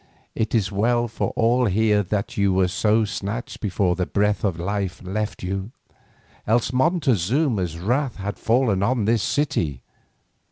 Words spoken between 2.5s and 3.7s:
were so snatched